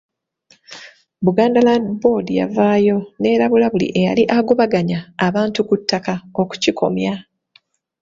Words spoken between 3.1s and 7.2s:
n'erabula buli eyali agobaganya abantu ku ttaka okukikomya.